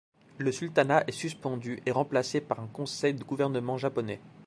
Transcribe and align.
Le 0.39 0.51
sultanat 0.51 1.03
est 1.05 1.11
suspendu 1.11 1.79
et 1.85 1.91
remplacé 1.91 2.41
par 2.41 2.59
un 2.59 2.65
conseil 2.65 3.13
de 3.13 3.23
gouvernement 3.23 3.77
japonais. 3.77 4.19